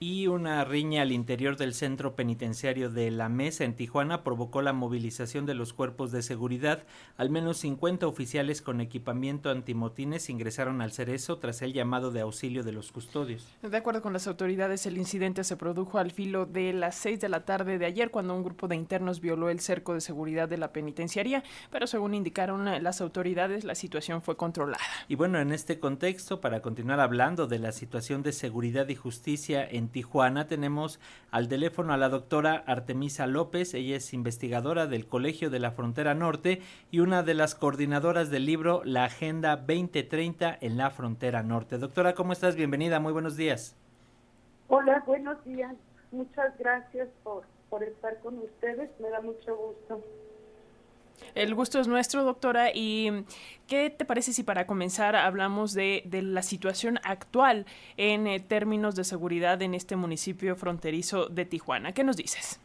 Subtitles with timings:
[0.00, 4.72] y una riña al interior del centro penitenciario de La Mesa en Tijuana provocó la
[4.72, 6.84] movilización de los cuerpos de seguridad.
[7.16, 12.62] Al menos 50 oficiales con equipamiento antimotines ingresaron al cerezo tras el llamado de auxilio
[12.62, 13.44] de los custodios.
[13.62, 17.28] De acuerdo con las autoridades, el incidente se produjo al filo de las 6 de
[17.28, 20.58] la tarde de ayer cuando un grupo de internos violó el cerco de seguridad de
[20.58, 24.82] la penitenciaría, pero según indicaron las autoridades, la situación fue controlada.
[25.08, 29.66] Y bueno, en este contexto, para continuar hablando de la situación de seguridad y justicia
[29.68, 31.00] en Tijuana tenemos
[31.30, 36.14] al teléfono a la doctora Artemisa López, ella es investigadora del Colegio de la Frontera
[36.14, 41.78] Norte y una de las coordinadoras del libro La Agenda 2030 en la Frontera Norte.
[41.78, 42.56] Doctora, ¿cómo estás?
[42.56, 43.76] Bienvenida, muy buenos días.
[44.68, 45.74] Hola, buenos días.
[46.10, 50.02] Muchas gracias por, por estar con ustedes, me da mucho gusto.
[51.34, 52.70] El gusto es nuestro, doctora.
[52.74, 53.24] ¿Y
[53.66, 59.04] qué te parece si para comenzar hablamos de, la situación actual en eh, términos de
[59.04, 61.92] seguridad en este municipio fronterizo de Tijuana?
[61.92, 62.60] ¿Qué nos dices?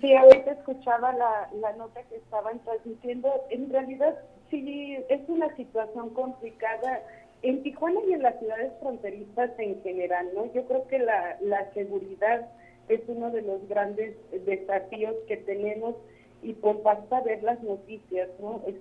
[0.00, 3.32] Sí, ahorita escuchaba la, la nota que estaban transmitiendo.
[3.50, 4.14] En realidad,
[4.50, 7.00] sí, es una situación complicada
[7.42, 10.52] en Tijuana y en las ciudades fronterizas en general, ¿no?
[10.52, 12.48] Yo creo que la, la seguridad
[12.88, 15.94] es uno de los grandes desafíos que tenemos
[16.42, 18.62] y pues basta ver las noticias, ¿no?
[18.66, 18.76] Es,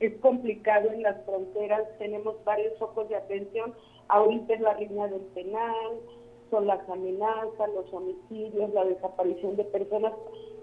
[0.00, 3.74] es complicado en las fronteras, tenemos varios focos de atención,
[4.08, 6.00] ahorita es la línea del penal,
[6.50, 10.12] son las amenazas, los homicidios, la desaparición de personas.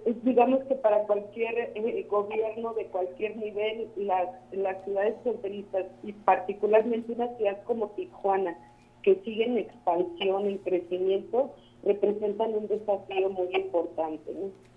[0.06, 6.14] Es, digamos que para cualquier eh, gobierno de cualquier nivel, las, las ciudades fronterizas y
[6.14, 8.58] particularmente una ciudad como Tijuana,
[9.04, 11.52] que sigue en expansión, en crecimiento,
[11.84, 14.34] representan un desafío muy importante.
[14.34, 14.71] ¿no?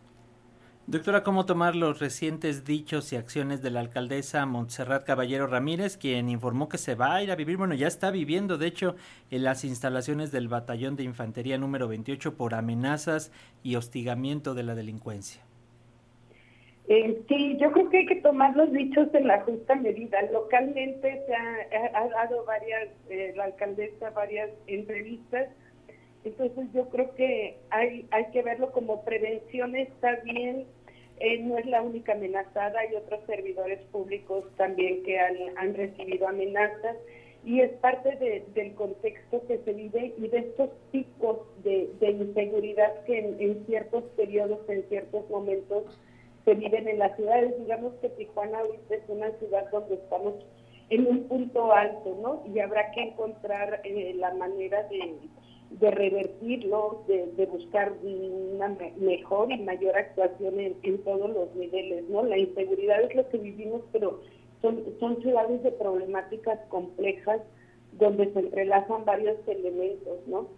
[0.86, 6.28] Doctora, ¿cómo tomar los recientes dichos y acciones de la alcaldesa Montserrat Caballero Ramírez, quien
[6.28, 8.94] informó que se va a ir a vivir, bueno, ya está viviendo, de hecho,
[9.30, 14.74] en las instalaciones del Batallón de Infantería número 28 por amenazas y hostigamiento de la
[14.74, 15.42] delincuencia?
[16.88, 20.20] Eh, sí, yo creo que hay que tomar los dichos en la justa medida.
[20.32, 25.48] Localmente se ha, dado varias, eh, la alcaldesa varias entrevistas
[26.24, 30.66] entonces yo creo que hay, hay que verlo como prevención, está bien,
[31.20, 36.28] eh, no es la única amenazada, hay otros servidores públicos también que han, han recibido
[36.28, 36.96] amenazas
[37.44, 43.18] y es parte del contexto que se vive y de estos picos de, inseguridad que
[43.18, 45.84] en, ciertos periodos, en ciertos momentos
[46.46, 47.54] se viven en las ciudades.
[47.58, 50.34] Digamos que Tijuana ahorita es una ciudad donde estamos
[50.88, 52.42] en un punto alto, ¿no?
[52.52, 55.14] Y habrá que encontrar eh, la manera de
[55.80, 62.22] de revertirlo, de, buscar una mejor y mayor actuación en, todos los niveles, ¿no?
[62.24, 64.20] La inseguridad es lo que vivimos, pero
[64.62, 67.40] son, son ciudades de problemáticas complejas
[67.92, 70.48] donde se entrelazan varios elementos, ¿no?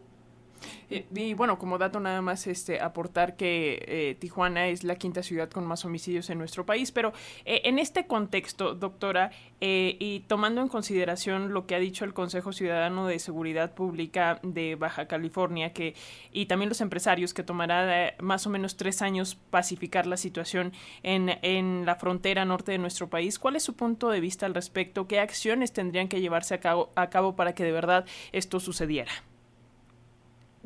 [0.88, 5.50] Y, bueno, como dato nada más este aportar que eh, Tijuana es la quinta ciudad
[5.50, 7.12] con más homicidios en nuestro país, pero
[7.44, 12.14] eh, en este contexto, doctora, eh, y tomando en consideración lo que ha dicho el
[12.14, 15.94] Consejo Ciudadano de Seguridad Pública de Baja California, que
[16.30, 20.72] y también los empresarios que tomará más o menos tres años pacificar la situación
[21.02, 24.54] en, en la frontera norte de nuestro país, ¿cuál es su punto de vista al
[24.54, 25.08] respecto?
[25.08, 29.10] ¿Qué acciones tendrían que llevarse a cabo, a cabo para que de verdad esto sucediera?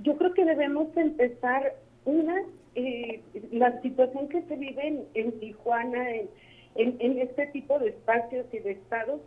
[0.02, 1.74] Yo creo que debemos empezar
[2.04, 2.42] una,
[2.74, 3.20] eh,
[3.52, 9.20] la situación que se vive en, Tijuana, en, este tipo de espacios y de estados,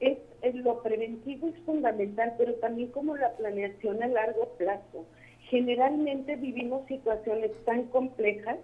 [0.00, 0.18] es,
[0.54, 5.06] lo preventivo es fundamental, pero también como la planeación a largo plazo.
[5.50, 8.58] Generalmente vivimos situaciones tan complejas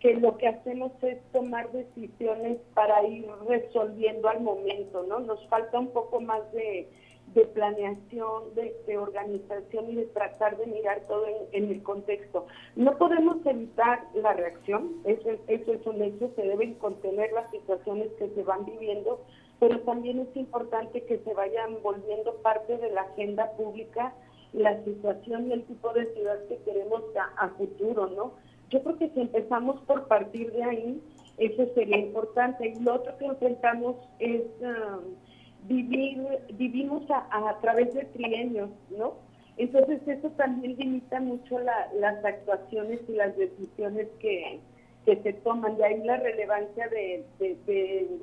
[0.00, 5.20] que lo que hacemos es tomar decisiones para ir resolviendo al momento, ¿no?
[5.20, 6.88] Nos falta un poco más de,
[7.34, 12.46] de planeación, de, organización y de tratar de mirar todo en, el contexto.
[12.76, 18.08] No podemos evitar la reacción, eso, eso es un hecho, se deben contener las situaciones
[18.18, 19.20] que se van viviendo,
[19.58, 24.14] pero también es importante que se vayan volviendo parte de la agenda pública
[24.52, 27.02] la situación y el tipo de ciudad que queremos
[27.36, 28.34] a, futuro, ¿no?
[28.70, 31.02] Yo creo que si empezamos por partir de ahí,
[31.38, 32.68] eso sería importante.
[32.68, 34.42] Y lo otro que enfrentamos es...
[34.60, 35.16] Um,
[35.64, 36.18] vivir,
[36.54, 39.14] vivimos a, a, través de trienios, ¿no?
[39.56, 44.60] Entonces eso también limita mucho las actuaciones y las decisiones que,
[45.04, 45.76] se toman.
[45.76, 47.24] De ahí la relevancia de,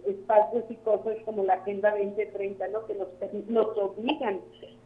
[0.08, 2.86] espacios y cosas como la Agenda 2030, ¿no?
[2.86, 3.08] Que nos,
[3.48, 4.42] nos obligan,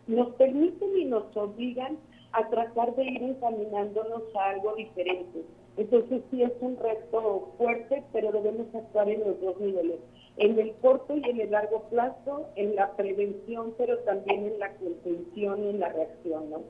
[0.07, 1.97] nos permiten y nos obligan
[2.35, 5.43] a tratar de ir encaminándonos a algo diferente.
[5.77, 9.99] Entonces sí es un reto fuerte, pero debemos actuar en los dos niveles
[10.37, 14.73] en el corto y en el largo plazo, en la prevención, pero también en la
[14.73, 16.61] contención y en la reacción, ¿no?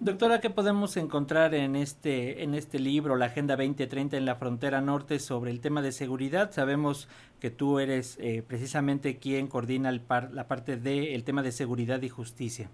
[0.00, 4.80] Doctora, ¿qué podemos encontrar en este, en este libro, la Agenda 2030 en la frontera
[4.80, 6.52] norte, sobre el tema de seguridad?
[6.52, 7.08] Sabemos
[7.40, 12.00] que tú eres eh, precisamente quien coordina el par, la parte del tema de seguridad
[12.02, 12.70] y justicia.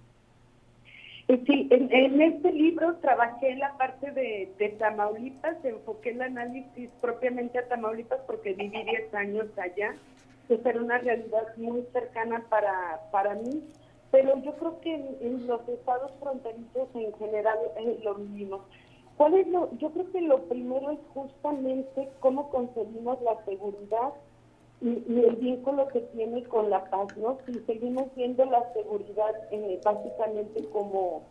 [1.29, 7.59] Eh, sí, en, este libro trabajé en la parte de, Tamaulipas, enfoqué el análisis propiamente
[7.59, 9.95] a Tamaulipas porque viví 10 años allá,
[10.49, 13.63] que era una realidad muy cercana para, para mí
[14.15, 18.61] pero yo creo que en, los estados fronterizos en general eh, lo vivimos.
[19.17, 19.77] ¿Cuál es lo?
[19.79, 24.13] Yo creo que lo primero es justamente cómo concebimos la seguridad
[24.85, 27.39] y, el vínculo que tiene con la paz, ¿no?
[27.47, 31.23] Si seguimos viendo la seguridad eh, básicamente como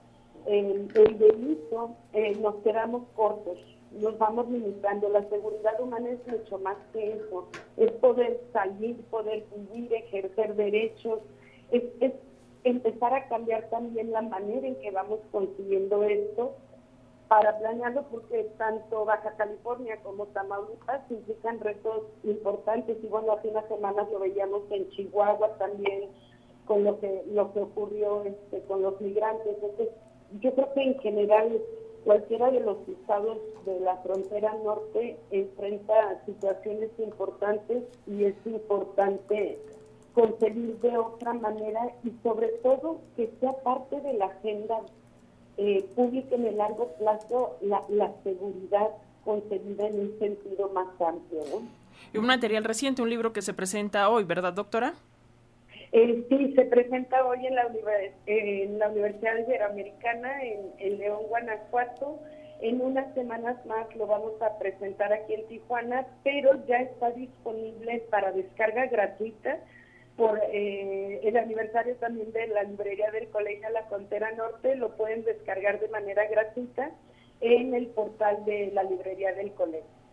[0.48, 3.60] el, delito, eh, nos quedamos cortos,
[3.92, 5.08] nos vamos limitando.
[5.10, 7.48] La seguridad humana es mucho más que eso,
[7.78, 11.20] es poder salir, poder vivir, ejercer derechos,
[11.72, 12.14] es, es
[12.64, 16.56] empezar a cambiar también la manera en que vamos consiguiendo esto
[17.28, 23.68] para planearlo porque tanto Baja California como Tamaulipas implican retos importantes y bueno, hace unas
[23.68, 26.10] semanas lo veíamos en Chihuahua también
[26.66, 29.56] con lo que lo que ocurrió este, con los migrantes.
[29.56, 29.90] Entonces,
[30.42, 31.62] yo creo que en general
[32.04, 39.60] cualquiera de los estados de la frontera norte enfrenta situaciones importantes y es importante
[40.14, 44.82] concebir de otra manera y sobre todo que sea parte de la agenda
[45.58, 48.90] eh, pública en el largo plazo la, la seguridad
[49.24, 51.42] concebida en un sentido más amplio.
[52.14, 54.94] Y un material reciente, un libro que se presenta hoy, ¿verdad, doctora?
[55.92, 57.72] Eh, sí, se presenta hoy en la,
[58.26, 62.20] en la Universidad Iberoamericana en, en León, Guanajuato.
[62.62, 68.06] En unas semanas más lo vamos a presentar aquí en Tijuana, pero ya está disponible
[68.10, 69.60] para descarga gratuita
[70.16, 75.24] por eh, el aniversario también de la librería del Colegio La Frontera Norte, lo pueden
[75.24, 76.92] descargar de manera gratuita
[77.42, 80.04] en el portal de la librería del colegio.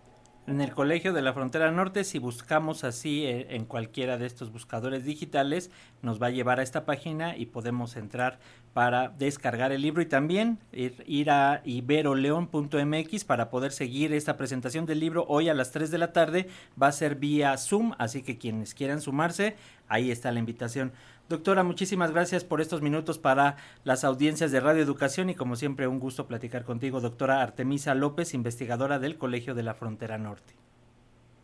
[0.47, 4.51] En el Colegio de la Frontera Norte, si buscamos así eh, en cualquiera de estos
[4.51, 5.71] buscadores digitales,
[6.03, 8.41] nos va a llevar a esta página y podemos entrar
[8.73, 14.87] para descargar el libro y también ir, ir a iberoleón.mx para poder seguir esta presentación
[14.87, 16.49] del libro hoy a las 3 de la tarde.
[16.81, 19.55] Va a ser vía Zoom, así que quienes quieran sumarse,
[19.91, 20.93] ahí está la invitación.
[21.29, 25.87] Doctora, muchísimas gracias por estos minutos para las audiencias de Radio Educación y como siempre
[25.87, 30.55] un gusto platicar contigo, doctora Artemisa López, investigadora del Colegio de la Frontera Norte.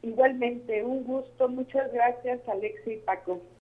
[0.03, 1.49] Igualmente, un gusto.
[1.49, 3.43] Muchas gracias, Alexi y Paco.